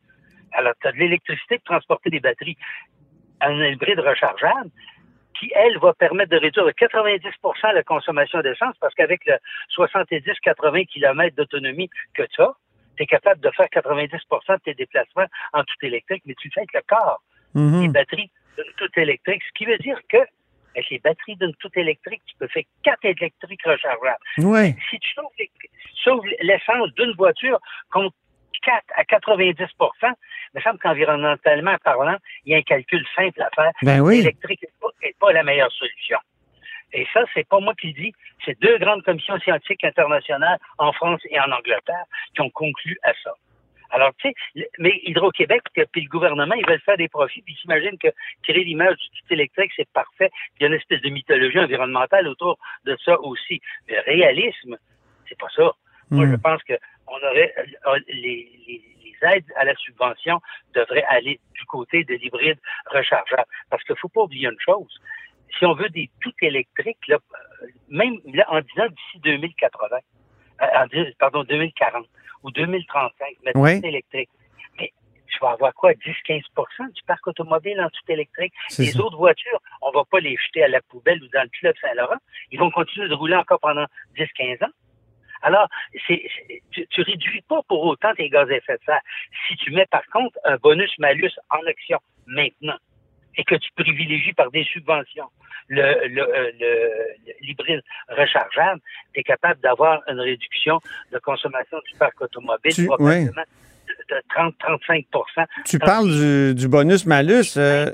Alors, 0.54 0.74
tu 0.82 0.88
as 0.88 0.92
de 0.92 0.98
l'électricité 0.98 1.58
pour 1.60 1.76
transporter 1.76 2.10
des 2.10 2.20
batteries. 2.20 2.58
Un 3.40 3.64
hybride 3.64 4.00
rechargeable, 4.00 4.70
qui, 5.40 5.52
elle, 5.56 5.78
va 5.80 5.94
permettre 5.94 6.32
de 6.32 6.38
réduire 6.38 6.66
de 6.66 6.72
90% 6.72 7.74
la 7.74 7.84
consommation 7.84 8.42
d'essence 8.42 8.76
parce 8.80 8.94
qu'avec 8.94 9.26
le 9.26 9.36
70-80 9.76 10.86
km 10.88 11.36
d'autonomie 11.36 11.90
que 12.14 12.24
tu 12.24 12.42
as, 12.42 12.54
tu 12.98 13.04
es 13.04 13.06
capable 13.08 13.42
de 13.42 13.50
faire 13.52 13.68
90% 13.68 14.10
de 14.12 14.60
tes 14.64 14.74
déplacements 14.74 15.26
en 15.54 15.64
tout 15.64 15.76
électrique, 15.86 16.24
mais 16.26 16.36
tu 16.36 16.50
le 16.50 16.52
fais 16.54 16.60
avec 16.60 16.74
le 16.74 16.82
corps. 16.88 17.24
Mm-hmm. 17.56 17.82
Les 17.82 17.88
batteries 17.88 18.32
tout 18.78 19.00
électrique, 19.00 19.42
ce 19.48 19.52
qui 19.54 19.66
veut 19.66 19.78
dire 19.78 20.00
que 20.10 20.18
avec 20.76 20.90
les 20.90 21.00
batteries 21.00 21.36
d'une 21.36 21.54
toute 21.56 21.76
électrique, 21.78 22.22
tu 22.26 22.36
peux 22.38 22.48
faire 22.48 22.64
quatre 22.84 23.04
électriques 23.06 23.64
rechargeables. 23.66 24.24
Si 24.90 25.00
tu 25.00 25.10
sauves 26.04 26.26
l'essence 26.42 26.94
d'une 26.96 27.14
voiture 27.14 27.60
contre 27.92 28.16
4 28.64 28.84
à 28.96 29.06
90 29.06 29.56
il 29.60 29.68
me 30.56 30.62
semble 30.62 30.80
qu'environnementalement 30.80 31.76
parlant, 31.84 32.18
il 32.46 32.52
y 32.52 32.56
a 32.56 32.60
un 32.60 32.62
calcul 32.62 33.06
simple 33.16 33.42
à 33.42 33.50
faire. 33.56 33.72
Ben 33.82 34.02
oui. 34.02 34.18
L'électrique 34.18 34.66
n'est 35.04 35.16
pas, 35.20 35.34
la 35.34 35.44
meilleure 35.44 35.72
solution. 35.72 36.18
Et 36.94 37.08
ça, 37.14 37.22
c'est 37.34 37.48
pas 37.48 37.60
moi 37.60 37.74
qui 37.80 37.88
le 37.88 37.94
dis, 37.94 38.14
c'est 38.46 38.60
deux 38.60 38.78
grandes 38.78 39.04
commissions 39.04 39.40
scientifiques 39.40 39.84
internationales 39.84 40.60
en 40.78 40.92
France 40.92 41.22
et 41.30 41.40
en 41.40 41.52
Angleterre 41.52 42.06
qui 42.36 42.42
ont 42.42 42.50
conclu 42.50 42.98
à 43.04 43.14
ça. 43.24 43.32
Alors, 43.92 44.12
tu 44.18 44.30
sais, 44.56 44.70
mais 44.80 45.02
Hydro-Québec 45.04 45.62
puis 45.92 46.02
le 46.02 46.10
gouvernement, 46.10 46.56
ils 46.56 46.66
veulent 46.66 46.82
faire 46.82 46.98
des 46.98 47.10
profits, 47.10 47.42
puis 47.42 47.54
ils 47.54 47.62
s'imaginent 47.62 47.98
que 47.98 48.08
créer 48.44 48.64
l'image 48.64 48.98
du 48.98 49.10
tout 49.10 49.34
électrique, 49.34 49.72
c'est 49.76 49.90
parfait. 49.92 50.32
il 50.60 50.64
y 50.64 50.66
a 50.66 50.68
une 50.68 50.76
espèce 50.76 51.02
de 51.02 51.10
mythologie 51.10 51.60
environnementale 51.60 52.28
autour 52.28 52.58
de 52.86 52.98
ça 53.04 53.20
aussi. 53.20 53.62
Le 53.88 54.00
réalisme, 54.06 54.78
c'est 55.28 55.38
pas 55.38 55.50
ça. 55.56 55.72
Moi, 56.10 56.26
je 56.26 56.32
hmm. 56.34 56.42
pense 56.42 56.64
que 56.64 56.74
on 57.08 57.18
aurait 57.18 57.54
euh, 57.58 58.00
les, 58.08 58.50
les, 58.68 58.82
aides 59.24 59.46
à 59.56 59.66
la 59.66 59.76
subvention 59.76 60.42
devraient 60.74 61.06
aller 61.10 61.40
du 61.54 61.66
côté 61.66 62.04
de 62.04 62.16
l'hybride 62.16 62.58
rechargeable. 62.88 63.46
Parce 63.70 63.84
qu'il 63.84 63.96
faut 63.98 64.10
pas 64.10 64.22
oublier 64.22 64.48
une 64.48 64.60
chose. 64.60 65.00
Si 65.60 65.66
on 65.66 65.74
veut 65.74 65.90
des 65.90 66.10
tout 66.22 66.34
électriques, 66.42 67.08
là, 67.08 67.18
euh, 67.62 67.68
même 67.90 68.16
là, 68.34 68.46
en 68.50 68.62
disant 68.62 68.88
d'ici 68.88 69.20
2080, 69.20 69.98
euh, 70.62 71.12
pardon, 71.20 71.44
2040, 71.44 72.08
ou 72.44 72.52
2035, 72.52 73.38
mais 73.44 73.52
oui. 73.56 73.80
tout 73.80 73.88
électrique. 73.88 74.30
Mais 74.80 74.92
tu 75.28 75.40
vas 75.40 75.52
avoir 75.52 75.74
quoi, 75.74 75.94
10-15% 75.94 76.94
du 76.94 77.02
parc 77.04 77.26
automobile 77.28 77.80
en 77.82 77.90
tout 77.90 78.12
électrique. 78.12 78.54
Les 78.78 79.00
autres 79.00 79.18
voitures, 79.18 79.62
on 79.82 79.92
va 79.92 80.04
pas 80.06 80.20
les 80.20 80.36
jeter 80.38 80.64
à 80.64 80.68
la 80.68 80.82
poubelle 80.82 81.22
ou 81.24 81.28
dans 81.30 81.44
le 81.44 81.50
club 81.50 81.76
Saint-Laurent. 81.82 82.18
Ils 82.52 82.60
vont 82.60 82.72
continuer 82.72 83.08
de 83.08 83.14
rouler 83.14 83.36
encore 83.36 83.60
pendant 83.60 83.86
10-15 84.18 84.64
ans. 84.66 84.72
Alors, 85.44 85.68
c'est, 86.08 86.22
tu, 86.72 86.86
tu 86.88 87.02
réduis 87.02 87.42
pas 87.42 87.62
pour 87.68 87.84
autant 87.84 88.14
tes 88.14 88.30
gaz 88.30 88.50
à 88.50 88.56
effet 88.56 88.78
de 88.78 88.84
serre. 88.86 89.02
Si 89.48 89.56
tu 89.58 89.72
mets 89.72 89.88
par 89.88 90.06
contre 90.08 90.38
un 90.46 90.58
bonus-malus 90.58 91.32
en 91.50 91.66
action 91.66 92.00
maintenant 92.28 92.78
et 93.38 93.44
que 93.44 93.56
tu 93.56 93.72
privilégies 93.76 94.34
par 94.34 94.52
des 94.52 94.64
subventions. 94.64 95.30
Le, 95.68 96.08
le, 96.08 96.22
euh, 96.22 96.52
l'hybride 97.42 97.82
rechargeable, 98.10 98.82
tu 99.14 99.22
es 99.22 99.24
capable 99.24 99.62
d'avoir 99.62 100.02
une 100.10 100.20
réduction 100.20 100.82
de 101.14 101.20
consommation 101.20 101.78
du 101.90 101.98
parc 101.98 102.20
automobile 102.20 102.76
de 102.76 103.32
30-35 104.38 105.06
Tu 105.66 105.80
parles 105.80 106.56
du, 106.56 106.68
bonus-malus. 106.68 107.56
Euh, 107.58 107.92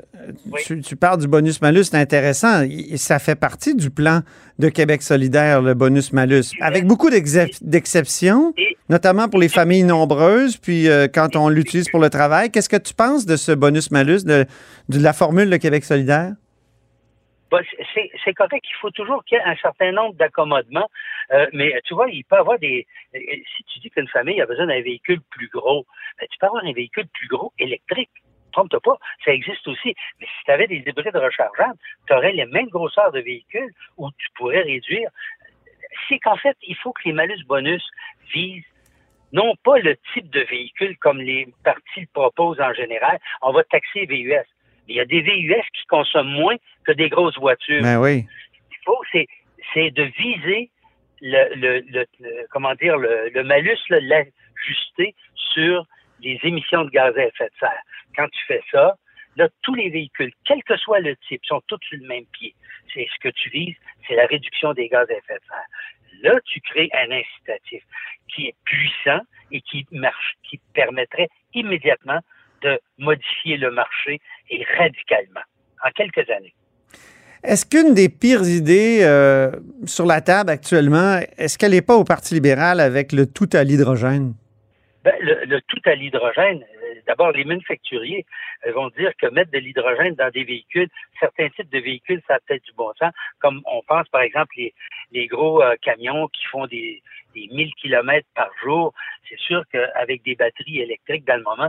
tu, 0.84 0.96
parles 0.96 1.20
du 1.20 1.28
bonus-malus, 1.28 1.84
c'est 1.84 1.96
intéressant. 1.96 2.64
Ça 2.96 3.18
fait 3.18 3.34
partie 3.34 3.74
du 3.74 3.90
plan 3.90 4.20
de 4.58 4.68
Québec 4.68 5.02
solidaire, 5.02 5.62
le 5.62 5.74
bonus-malus, 5.74 6.52
avec 6.60 6.86
beaucoup 6.86 7.10
d'exceptions, 7.10 8.52
notamment 8.88 9.28
pour 9.28 9.38
les 9.38 9.48
familles 9.48 9.84
nombreuses, 9.84 10.56
puis 10.56 10.88
euh, 10.88 11.06
quand 11.12 11.36
on 11.36 11.48
l'utilise 11.48 11.88
pour 11.88 12.00
le 12.00 12.10
travail. 12.10 12.50
Qu'est-ce 12.50 12.68
que 12.68 12.76
tu 12.76 12.94
penses 12.94 13.24
de 13.24 13.36
ce 13.36 13.52
bonus-malus, 13.52 14.24
de, 14.24 14.46
de 14.88 14.98
la 14.98 15.12
formule 15.12 15.50
de 15.50 15.56
Québec 15.56 15.84
solidaire? 15.84 16.32
Bah, 17.50 17.60
c'est 17.94 18.34
correct 18.34 18.62
qu'il 18.62 18.76
faut 18.76 18.90
toujours 18.90 19.24
qu'il 19.24 19.38
y 19.38 19.40
ait 19.40 19.44
un 19.44 19.56
certain 19.56 19.92
nombre 19.92 20.14
d'accommodements, 20.14 20.90
euh, 21.32 21.46
mais 21.52 21.80
tu 21.84 21.94
vois, 21.94 22.08
il 22.10 22.24
peut 22.24 22.36
avoir 22.36 22.58
des... 22.58 22.86
Si 23.12 23.64
tu 23.64 23.78
dis 23.78 23.90
qu'une 23.90 24.08
famille 24.08 24.40
a 24.40 24.46
besoin 24.46 24.66
d'un 24.66 24.82
véhicule 24.82 25.20
plus 25.30 25.48
gros, 25.48 25.86
ben, 26.20 26.26
tu 26.30 26.38
peux 26.38 26.46
avoir 26.46 26.64
un 26.64 26.72
véhicule 26.72 27.06
plus 27.08 27.28
gros 27.28 27.52
électrique. 27.58 28.10
Trompe-toi 28.52 28.80
pas, 28.80 28.98
ça 29.24 29.32
existe 29.32 29.66
aussi. 29.66 29.94
Mais 30.20 30.26
si 30.26 30.44
tu 30.44 30.50
avais 30.50 30.66
des 30.66 30.82
hybrides 30.86 31.16
rechargeables, 31.16 31.78
tu 32.06 32.12
aurais 32.12 32.32
les 32.32 32.46
mêmes 32.46 32.68
grosseurs 32.68 33.12
de 33.12 33.20
véhicules 33.20 33.72
où 33.96 34.10
tu 34.10 34.28
pourrais 34.34 34.62
réduire. 34.62 35.10
C'est 36.08 36.18
qu'en 36.18 36.36
fait, 36.36 36.56
il 36.62 36.76
faut 36.76 36.92
que 36.92 37.02
les 37.04 37.12
malus-bonus 37.12 37.86
visent 38.34 38.64
non 39.32 39.54
pas 39.62 39.78
le 39.78 39.96
type 40.12 40.28
de 40.30 40.40
véhicule 40.40 40.96
comme 40.98 41.20
les 41.20 41.48
partis 41.64 42.00
le 42.00 42.06
proposent 42.12 42.60
en 42.60 42.72
général. 42.72 43.18
On 43.42 43.52
va 43.52 43.64
taxer 43.64 44.06
VUS. 44.06 44.44
Il 44.88 44.96
y 44.96 45.00
a 45.00 45.04
des 45.04 45.20
VUS 45.20 45.62
qui 45.74 45.86
consomment 45.86 46.30
moins 46.30 46.56
que 46.84 46.92
des 46.92 47.08
grosses 47.08 47.38
voitures. 47.38 47.82
Ben 47.82 48.00
oui. 48.00 48.26
Il 48.70 48.76
faut, 48.84 48.98
c'est, 49.12 49.26
de 49.90 50.02
viser 50.02 50.70
le, 51.20 51.80
le, 51.90 52.46
comment 52.50 52.74
dire, 52.74 52.96
le, 52.96 53.28
le 53.28 53.44
malus, 53.44 53.78
l'ajuster 53.90 55.14
sur 55.34 55.84
les 56.20 56.38
émissions 56.42 56.84
de 56.84 56.90
gaz 56.90 57.16
à 57.16 57.26
effet 57.26 57.44
de 57.44 57.58
serre. 57.60 57.82
Quand 58.16 58.28
tu 58.28 58.44
fais 58.46 58.62
ça, 58.72 58.96
là, 59.36 59.48
tous 59.62 59.74
les 59.74 59.90
véhicules, 59.90 60.32
quel 60.44 60.62
que 60.64 60.76
soit 60.76 61.00
le 61.00 61.16
type, 61.28 61.44
sont 61.44 61.60
tous 61.68 61.78
sur 61.82 61.98
le 62.00 62.06
même 62.06 62.26
pied. 62.32 62.54
C'est 62.92 63.06
ce 63.12 63.18
que 63.20 63.28
tu 63.28 63.50
vises, 63.50 63.76
c'est 64.06 64.14
la 64.14 64.26
réduction 64.26 64.72
des 64.72 64.88
gaz 64.88 65.08
à 65.10 65.14
effet 65.14 65.34
de 65.34 65.44
serre. 65.48 65.66
Là, 66.22 66.40
tu 66.46 66.60
crées 66.60 66.90
un 66.94 67.10
incitatif 67.10 67.82
qui 68.34 68.48
est 68.48 68.56
puissant 68.64 69.20
et 69.52 69.60
qui 69.60 69.86
marche, 69.92 70.34
qui 70.42 70.58
permettrait 70.74 71.28
immédiatement 71.54 72.20
de 72.62 72.80
modifier 72.98 73.56
le 73.56 73.70
marché 73.70 74.20
et 74.50 74.64
radicalement 74.78 75.40
en 75.84 75.90
quelques 75.90 76.28
années. 76.30 76.54
Est-ce 77.44 77.64
qu'une 77.64 77.94
des 77.94 78.08
pires 78.08 78.42
idées 78.42 79.00
euh, 79.02 79.50
sur 79.84 80.06
la 80.06 80.20
table 80.20 80.50
actuellement, 80.50 81.20
est-ce 81.38 81.56
qu'elle 81.56 81.70
n'est 81.70 81.82
pas 81.82 81.94
au 81.94 82.04
Parti 82.04 82.34
libéral 82.34 82.80
avec 82.80 83.12
le 83.12 83.26
tout 83.26 83.48
à 83.52 83.62
l'hydrogène? 83.62 84.34
Ben, 85.04 85.14
le, 85.20 85.60
tout 85.68 85.80
à 85.84 85.94
l'hydrogène, 85.94 86.64
d'abord, 87.08 87.32
les 87.32 87.44
manufacturiers 87.44 88.24
euh, 88.66 88.72
vont 88.72 88.88
dire 88.90 89.10
que 89.20 89.26
mettre 89.26 89.50
de 89.50 89.58
l'hydrogène 89.58 90.14
dans 90.14 90.30
des 90.30 90.44
véhicules, 90.44 90.88
certains 91.18 91.48
types 91.48 91.70
de 91.70 91.80
véhicules, 91.80 92.22
ça 92.28 92.34
a 92.34 92.38
peut-être 92.40 92.64
du 92.64 92.72
bon 92.74 92.92
sens, 92.98 93.12
comme 93.40 93.62
on 93.66 93.82
pense 93.82 94.08
par 94.10 94.20
exemple 94.20 94.54
les, 94.56 94.72
les 95.10 95.26
gros 95.26 95.62
camions 95.82 96.28
qui 96.28 96.46
font 96.46 96.66
des, 96.66 97.02
des 97.34 97.48
1000 97.54 97.74
kilomètres 97.74 98.28
par 98.34 98.50
jour. 98.62 98.92
C'est 99.28 99.38
sûr 99.38 99.62
qu'avec 99.70 100.22
des 100.22 100.34
batteries 100.34 100.80
électriques, 100.80 101.24
dans 101.26 101.36
le 101.36 101.42
moment, 101.42 101.68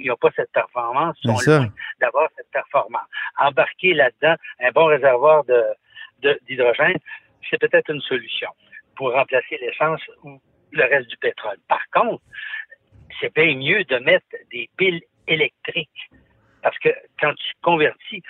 ils 0.00 0.08
n'ont 0.08 0.16
pas 0.16 0.30
cette 0.34 0.52
performance, 0.52 1.16
ils 1.24 1.36
sont 1.36 1.50
loin 1.50 1.72
d'avoir 2.00 2.28
cette 2.36 2.50
performance. 2.50 3.06
Embarquer 3.38 3.94
là-dedans 3.94 4.34
un 4.60 4.70
bon 4.72 4.86
réservoir 4.86 5.44
de, 5.44 6.38
d'hydrogène, 6.48 6.98
c'est 7.48 7.58
peut-être 7.58 7.90
une 7.90 8.00
solution 8.00 8.48
pour 8.96 9.12
remplacer 9.12 9.58
l'essence 9.60 10.00
ou 10.24 10.40
le 10.72 10.84
reste 10.84 11.08
du 11.08 11.16
pétrole. 11.18 11.58
Par 11.68 11.82
contre, 11.92 12.22
c'est 13.20 13.34
bien 13.34 13.56
mieux 13.56 13.84
de 13.84 13.96
mettre 13.98 14.26
des 14.50 14.68
piles 14.76 15.02
électriques 15.26 16.10
parce 16.62 16.78
que 16.78 16.88
quand 17.20 17.32
tu 17.34 17.52
convertis 17.62 18.22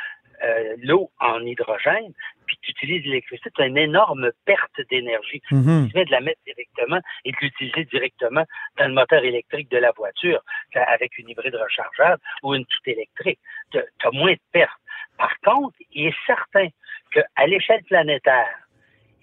euh, 0.44 0.76
l'eau 0.82 1.10
en 1.20 1.40
hydrogène, 1.40 2.12
puis 2.46 2.58
tu 2.60 2.70
utilises 2.72 3.04
l'électricité, 3.06 3.50
tu 3.54 3.62
as 3.62 3.66
une 3.66 3.78
énorme 3.78 4.30
perte 4.44 4.80
d'énergie. 4.90 5.40
Mm 5.50 5.86
Tu 5.88 6.04
de 6.04 6.10
la 6.10 6.20
mettre 6.20 6.40
directement 6.44 7.00
et 7.24 7.32
de 7.32 7.36
l'utiliser 7.40 7.84
directement 7.86 8.44
dans 8.78 8.88
le 8.88 8.94
moteur 8.94 9.24
électrique 9.24 9.70
de 9.70 9.78
la 9.78 9.92
voiture, 9.92 10.42
avec 10.74 11.16
une 11.16 11.30
hybride 11.30 11.54
rechargeable 11.54 12.20
ou 12.42 12.54
une 12.54 12.66
toute 12.66 12.86
électrique. 12.88 13.40
Tu 13.70 13.78
as 13.78 14.10
moins 14.12 14.32
de 14.32 14.40
pertes. 14.52 14.80
Par 15.16 15.34
contre, 15.40 15.76
il 15.92 16.08
est 16.08 16.16
certain 16.26 16.68
qu'à 17.10 17.46
l'échelle 17.46 17.82
planétaire, 17.84 18.54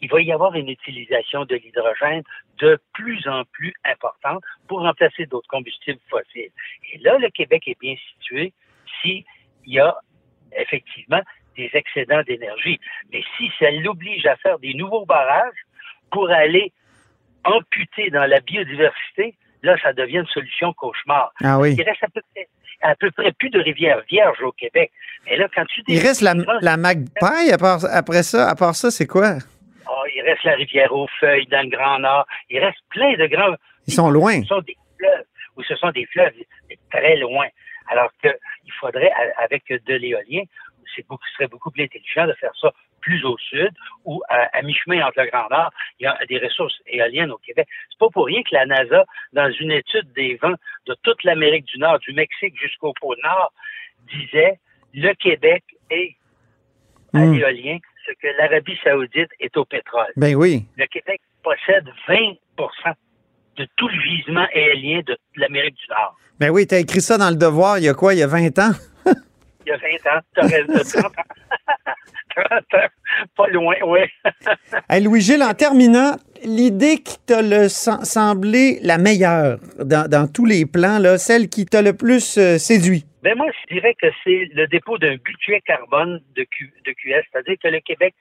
il 0.01 0.09
va 0.09 0.21
y 0.21 0.31
avoir 0.31 0.55
une 0.55 0.69
utilisation 0.69 1.45
de 1.45 1.55
l'hydrogène 1.55 2.23
de 2.59 2.79
plus 2.93 3.27
en 3.27 3.43
plus 3.45 3.73
importante 3.85 4.43
pour 4.67 4.81
remplacer 4.81 5.25
d'autres 5.25 5.47
combustibles 5.47 5.99
fossiles. 6.09 6.51
Et 6.91 6.97
là, 6.99 7.17
le 7.17 7.29
Québec 7.29 7.63
est 7.67 7.79
bien 7.79 7.95
situé 8.11 8.53
s'il 9.01 9.23
y 9.65 9.79
a 9.79 9.95
effectivement 10.57 11.21
des 11.55 11.69
excédents 11.73 12.21
d'énergie. 12.23 12.79
Mais 13.11 13.23
si 13.37 13.49
ça 13.59 13.71
l'oblige 13.71 14.25
à 14.25 14.35
faire 14.37 14.59
des 14.59 14.73
nouveaux 14.73 15.05
barrages 15.05 15.65
pour 16.11 16.29
aller 16.29 16.71
amputer 17.45 18.09
dans 18.09 18.25
la 18.25 18.39
biodiversité, 18.39 19.35
là, 19.61 19.77
ça 19.81 19.93
devient 19.93 20.17
une 20.17 20.27
solution 20.27 20.73
cauchemar. 20.73 21.33
Ah 21.43 21.59
oui. 21.59 21.75
Il 21.77 21.83
reste 21.83 22.03
à 22.03 22.95
peu 22.95 23.11
près, 23.11 23.31
plus 23.33 23.49
de 23.49 23.59
rivières 23.59 24.01
vierges 24.09 24.41
au 24.41 24.51
Québec. 24.51 24.91
Mais 25.25 25.37
là, 25.37 25.47
quand 25.53 25.65
tu 25.65 25.81
Il 25.87 25.99
reste 25.99 26.21
la, 26.21 26.33
la 26.61 26.77
Magpie 26.77 27.51
après 27.51 28.23
ça. 28.23 28.49
À 28.49 28.55
part 28.55 28.75
ça, 28.75 28.91
c'est 28.91 29.07
quoi? 29.07 29.37
Il 30.15 30.21
reste 30.21 30.43
la 30.43 30.55
rivière 30.55 30.93
aux 30.93 31.07
feuilles 31.19 31.47
dans 31.47 31.63
le 31.63 31.69
Grand 31.69 31.99
Nord. 31.99 32.25
Il 32.49 32.59
reste 32.59 32.79
plein 32.89 33.13
de 33.17 33.27
grands. 33.27 33.55
Ils 33.87 33.93
sont 33.93 34.09
loin. 34.09 34.41
Ce 34.41 34.47
sont 34.47 34.61
des 34.61 34.77
fleuves, 34.97 35.25
ou 35.57 35.63
ce 35.63 35.75
sont 35.75 35.91
des 35.91 36.05
fleuves 36.05 36.33
très 36.91 37.17
loin. 37.17 37.47
Alors 37.89 38.11
qu'il 38.21 38.73
faudrait, 38.79 39.11
avec 39.37 39.63
de 39.67 39.93
l'éolien, 39.95 40.43
c'est 40.95 41.05
beaucoup, 41.07 41.25
ce 41.27 41.33
serait 41.35 41.47
beaucoup 41.47 41.71
plus 41.71 41.83
intelligent 41.83 42.27
de 42.27 42.33
faire 42.33 42.53
ça 42.59 42.71
plus 43.03 43.23
au 43.25 43.37
sud 43.37 43.71
ou 44.05 44.21
à, 44.29 44.61
mi-chemin 44.61 45.05
entre 45.05 45.21
le 45.21 45.29
Grand 45.29 45.49
Nord, 45.49 45.71
il 45.99 46.03
y 46.03 46.07
a 46.07 46.17
des 46.27 46.37
ressources 46.39 46.79
éoliennes 46.87 47.31
au 47.31 47.37
Québec. 47.37 47.67
C'est 47.89 47.99
pas 47.99 48.09
pour 48.09 48.25
rien 48.25 48.41
que 48.43 48.53
la 48.53 48.65
NASA, 48.65 49.03
dans 49.33 49.51
une 49.51 49.71
étude 49.71 50.11
des 50.13 50.35
vents 50.35 50.55
de 50.87 50.95
toute 51.03 51.23
l'Amérique 51.23 51.65
du 51.65 51.79
Nord, 51.79 51.99
du 51.99 52.13
Mexique 52.13 52.55
jusqu'au 52.59 52.93
pôle 52.93 53.17
Nord, 53.21 53.51
disait 54.13 54.59
le 54.93 55.13
Québec 55.15 55.63
est 55.89 56.15
à 57.13 57.19
hmm. 57.19 57.33
l'éolien 57.33 57.77
ce 58.05 58.11
que 58.13 58.27
l'Arabie 58.37 58.77
saoudite 58.83 59.29
est 59.39 59.55
au 59.57 59.65
pétrole. 59.65 60.11
Ben 60.15 60.35
oui. 60.35 60.65
Le 60.77 60.85
Québec 60.87 61.21
possède 61.43 61.85
20% 62.07 62.37
de 63.57 63.67
tout 63.75 63.87
le 63.87 63.99
gisement 64.01 64.47
éolien 64.53 65.01
de 65.05 65.17
l'Amérique 65.35 65.75
du 65.75 65.87
Nord. 65.89 66.17
Ben 66.39 66.49
oui, 66.49 66.65
tu 66.65 66.75
as 66.75 66.79
écrit 66.79 67.01
ça 67.01 67.17
dans 67.17 67.29
le 67.29 67.35
devoir 67.35 67.77
il 67.77 67.85
y 67.85 67.89
a 67.89 67.93
quoi, 67.93 68.13
il 68.13 68.19
y 68.19 68.23
a 68.23 68.27
20 68.27 68.59
ans? 68.59 68.71
il 69.05 69.13
y 69.67 69.71
a 69.71 69.77
20 69.77 70.17
ans, 70.17 70.21
tu 70.33 70.39
as 70.41 71.01
30 71.01 71.05
ans. 71.05 71.09
30 72.35 72.51
ans, 72.73 72.87
pas 73.37 73.47
loin, 73.47 73.75
oui. 73.85 73.99
Louis-Gilles, 75.03 75.43
en 75.43 75.53
terminant, 75.53 76.15
l'idée 76.43 76.97
qui 76.97 77.17
t'a 77.25 77.69
semblé 77.69 78.79
la 78.81 78.97
meilleure 78.97 79.59
dans, 79.79 80.31
tous 80.31 80.45
les 80.45 80.65
plans, 80.65 80.99
là, 80.99 81.17
celle 81.17 81.49
qui 81.49 81.65
t'a 81.65 81.81
le 81.81 81.93
plus 81.93 82.37
euh, 82.37 82.57
séduit? 82.57 83.05
Ben 83.21 83.37
moi, 83.37 83.47
je 83.61 83.75
dirais 83.75 83.95
que 84.01 84.07
c'est 84.23 84.49
le 84.53 84.67
dépôt 84.67 84.97
d'un 84.97 85.15
budget 85.15 85.61
carbone 85.65 86.21
de, 86.35 86.43
Q, 86.43 86.73
de 86.85 86.91
QS, 86.91 87.23
c'est-à-dire 87.31 87.55
que 87.61 87.69
le 87.69 87.79
Québec 87.79 88.13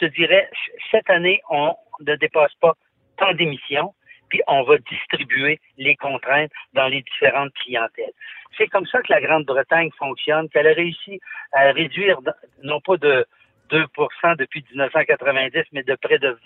se 0.00 0.06
dirait, 0.06 0.48
cette 0.90 1.10
année, 1.10 1.40
on 1.50 1.74
ne 2.00 2.16
dépasse 2.16 2.54
pas 2.60 2.74
tant 3.18 3.32
d'émissions, 3.34 3.94
puis 4.28 4.40
on 4.46 4.62
va 4.62 4.78
distribuer 4.78 5.60
les 5.78 5.96
contraintes 5.96 6.50
dans 6.74 6.88
les 6.88 7.02
différentes 7.02 7.52
clientèles. 7.54 8.12
C'est 8.56 8.68
comme 8.68 8.86
ça 8.86 9.00
que 9.02 9.12
la 9.12 9.20
Grande-Bretagne 9.20 9.90
fonctionne, 9.98 10.48
qu'elle 10.48 10.66
a 10.66 10.72
réussi 10.72 11.20
à 11.52 11.72
réduire, 11.72 12.20
non 12.62 12.80
pas 12.80 12.96
de 12.96 13.26
2% 13.70 14.36
depuis 14.36 14.64
1990, 14.70 15.62
mais 15.72 15.82
de 15.82 15.94
près 15.96 16.18
de 16.18 16.36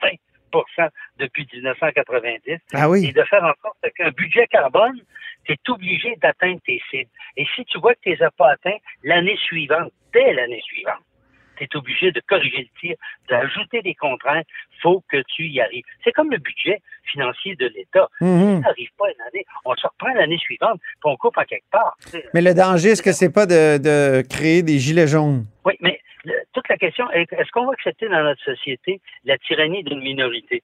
20% 0.52 0.88
depuis 1.18 1.46
1990. 1.52 2.58
Ah 2.72 2.88
oui. 2.88 3.06
Et 3.06 3.12
de 3.12 3.22
faire 3.24 3.44
en 3.44 3.52
sorte 3.62 3.78
qu'un 3.94 4.10
budget 4.10 4.46
carbone, 4.48 5.00
tu 5.44 5.52
es 5.52 5.70
obligé 5.70 6.16
d'atteindre 6.16 6.60
tes 6.66 6.80
cibles. 6.90 7.10
Et 7.36 7.46
si 7.54 7.64
tu 7.66 7.78
vois 7.78 7.94
que 7.94 8.00
tu 8.02 8.10
les 8.10 8.22
as 8.22 8.30
pas 8.30 8.52
atteints 8.52 8.78
l'année 9.04 9.36
suivante, 9.36 9.92
dès 10.12 10.32
l'année 10.32 10.62
suivante, 10.62 11.02
tu 11.66 11.76
obligé 11.76 12.12
de 12.12 12.20
corriger 12.20 12.68
le 12.72 12.80
tir, 12.80 12.96
d'ajouter 13.28 13.82
des 13.82 13.94
contraintes, 13.94 14.46
faut 14.82 15.02
que 15.10 15.22
tu 15.34 15.46
y 15.46 15.60
arrives. 15.60 15.84
C'est 16.04 16.12
comme 16.12 16.30
le 16.30 16.38
budget 16.38 16.80
financier 17.04 17.56
de 17.56 17.66
l'État. 17.66 18.08
Si 18.18 18.24
ça 18.24 18.58
n'arrive 18.60 18.90
pas 18.98 19.06
une 19.08 19.22
année, 19.28 19.44
on 19.64 19.74
se 19.74 19.86
reprend 19.86 20.12
l'année 20.14 20.38
suivante, 20.38 20.80
puis 20.80 21.00
on 21.04 21.16
coupe 21.16 21.36
en 21.38 21.44
quelque 21.44 21.70
part. 21.70 21.96
Mais 22.34 22.42
le 22.42 22.54
danger, 22.54 22.90
est-ce 22.90 23.02
que 23.02 23.12
c'est 23.12 23.32
pas 23.32 23.46
de, 23.46 24.22
créer 24.28 24.62
des 24.62 24.78
gilets 24.78 25.08
jaunes? 25.08 25.46
Oui, 25.64 25.74
mais 25.80 26.00
toute 26.52 26.68
la 26.68 26.76
question 26.76 27.10
est, 27.12 27.32
est-ce 27.32 27.50
qu'on 27.50 27.66
va 27.66 27.72
accepter 27.72 28.08
dans 28.08 28.22
notre 28.22 28.42
société 28.42 29.00
la 29.24 29.38
tyrannie 29.38 29.82
d'une 29.84 30.00
minorité? 30.00 30.62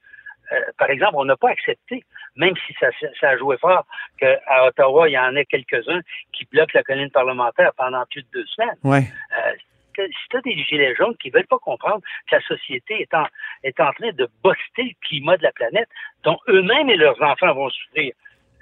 Euh, 0.53 0.61
par 0.79 0.91
exemple, 0.91 1.15
on 1.17 1.25
n'a 1.25 1.37
pas 1.37 1.51
accepté, 1.51 2.05
même 2.37 2.55
si 2.67 2.75
ça, 2.79 2.89
ça 3.21 3.31
a 3.31 3.37
joué 3.37 3.57
fort, 3.59 3.85
qu'à 4.19 4.39
Ottawa, 4.67 5.09
il 5.09 5.13
y 5.13 5.19
en 5.19 5.35
ait 5.35 5.45
quelques-uns 5.45 6.01
qui 6.33 6.47
bloquent 6.53 6.73
la 6.75 6.83
colline 6.83 7.11
parlementaire 7.11 7.73
pendant 7.77 8.05
plus 8.11 8.23
de 8.23 8.29
deux 8.33 8.47
semaines. 8.47 8.77
Ouais. 8.85 9.11
Euh, 9.39 9.53
si 9.97 10.29
tu 10.31 10.37
as 10.37 10.41
des 10.41 10.63
gilets 10.65 10.95
jaunes 10.95 11.17
qui 11.17 11.31
veulent 11.31 11.47
pas 11.47 11.59
comprendre 11.59 12.01
que 12.29 12.37
la 12.37 12.43
société 12.43 13.01
est 13.01 13.15
en, 13.15 13.27
est 13.63 13.79
en 13.81 13.93
train 13.93 14.13
de 14.13 14.29
boster 14.43 14.83
le 14.83 15.07
climat 15.07 15.37
de 15.37 15.43
la 15.43 15.53
planète, 15.53 15.89
dont 16.25 16.39
eux-mêmes 16.49 16.91
et 16.91 16.97
leurs 16.97 17.21
enfants 17.23 17.55
vont 17.55 17.71
souffrir. 17.71 18.13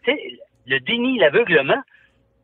le 0.06 0.78
déni, 0.80 1.18
l'aveuglement, 1.18 1.82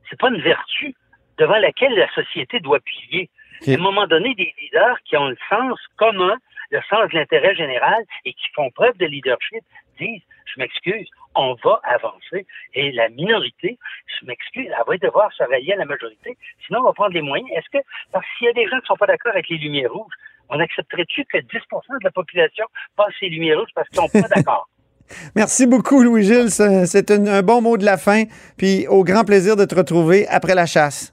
c'est 0.08 0.18
pas 0.18 0.28
une 0.28 0.40
vertu 0.40 0.94
devant 1.38 1.58
laquelle 1.58 1.94
la 1.94 2.10
société 2.12 2.60
doit 2.60 2.80
plier. 2.80 3.30
À 3.66 3.72
un 3.72 3.76
moment 3.76 4.06
donné, 4.06 4.34
des 4.34 4.54
leaders 4.60 5.00
qui 5.04 5.16
ont 5.16 5.28
le 5.28 5.38
sens 5.48 5.78
commun, 5.96 6.36
le 6.70 6.80
sens 6.88 7.10
de 7.10 7.18
l'intérêt 7.18 7.54
général 7.54 8.02
et 8.24 8.32
qui 8.32 8.46
font 8.54 8.70
preuve 8.70 8.96
de 8.98 9.06
leadership 9.06 9.62
disent 9.98 10.22
je 10.46 10.60
m'excuse, 10.60 11.08
on 11.34 11.54
va 11.64 11.80
avancer. 11.84 12.46
Et 12.74 12.92
la 12.92 13.08
minorité, 13.08 13.78
je 14.06 14.26
m'excuse, 14.26 14.66
elle 14.66 14.84
va 14.86 14.96
devoir 14.96 15.32
se 15.32 15.42
rallier 15.42 15.72
à 15.72 15.76
la 15.76 15.84
majorité. 15.84 16.36
Sinon, 16.66 16.80
on 16.80 16.84
va 16.84 16.92
prendre 16.92 17.14
les 17.14 17.22
moyens. 17.22 17.48
Est-ce 17.54 17.78
que, 17.78 17.84
parce 18.12 18.26
qu'il 18.38 18.46
y 18.46 18.50
a 18.50 18.52
des 18.52 18.64
gens 18.64 18.76
qui 18.76 18.82
ne 18.82 18.86
sont 18.86 18.96
pas 18.96 19.06
d'accord 19.06 19.32
avec 19.32 19.48
les 19.48 19.58
lumières 19.58 19.92
rouges, 19.92 20.14
on 20.48 20.58
accepterait-tu 20.58 21.24
que 21.26 21.38
10% 21.38 21.42
de 21.46 22.04
la 22.04 22.10
population 22.10 22.66
passe 22.96 23.14
les 23.22 23.28
lumières 23.28 23.58
rouges 23.58 23.70
parce 23.74 23.88
qu'ils 23.88 24.02
ne 24.02 24.08
sont 24.08 24.22
pas 24.22 24.28
d'accord? 24.28 24.68
Merci 25.36 25.66
beaucoup, 25.66 26.02
Louis-Gilles. 26.02 26.50
C'est 26.50 27.10
un, 27.10 27.42
bon 27.42 27.62
mot 27.62 27.76
de 27.76 27.84
la 27.84 27.96
fin. 27.96 28.24
Puis 28.56 28.86
au 28.88 29.04
grand 29.04 29.24
plaisir 29.24 29.56
de 29.56 29.64
te 29.64 29.74
retrouver 29.74 30.26
après 30.28 30.54
la 30.54 30.66
chasse. 30.66 31.12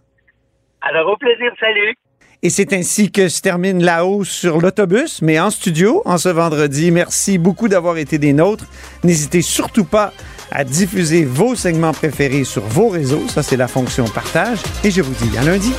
Alors, 0.81 1.11
au 1.11 1.17
plaisir. 1.17 1.51
Salut. 1.59 1.95
Et 2.43 2.49
c'est 2.49 2.71
ainsi 2.73 3.11
que 3.11 3.29
se 3.29 3.41
termine 3.41 3.83
la 3.83 4.05
hausse 4.05 4.29
sur 4.29 4.61
l'autobus, 4.61 5.21
mais 5.21 5.39
en 5.39 5.49
studio, 5.49 6.03
en 6.05 6.17
ce 6.17 6.29
vendredi. 6.29 6.91
Merci 6.91 7.37
beaucoup 7.39 7.67
d'avoir 7.67 7.97
été 7.97 8.19
des 8.19 8.33
nôtres. 8.33 8.65
N'hésitez 9.03 9.41
surtout 9.41 9.85
pas 9.85 10.13
à 10.51 10.63
diffuser 10.63 11.25
vos 11.25 11.55
segments 11.55 11.93
préférés 11.93 12.43
sur 12.43 12.63
vos 12.63 12.89
réseaux. 12.89 13.27
Ça, 13.27 13.41
c'est 13.43 13.57
la 13.57 13.67
fonction 13.67 14.05
partage. 14.05 14.59
Et 14.83 14.91
je 14.91 15.01
vous 15.01 15.13
dis 15.25 15.37
à 15.37 15.43
lundi. 15.43 15.73